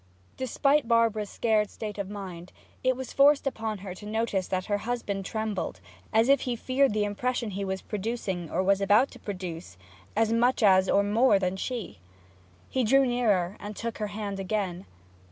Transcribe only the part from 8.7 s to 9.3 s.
about to